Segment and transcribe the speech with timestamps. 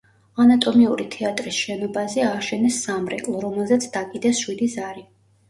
[0.43, 5.07] ანატომიური თეატრის შენობაზე ააშენეს სამრეკლო, რომელზეც დაკიდეს შვიდი ზარი.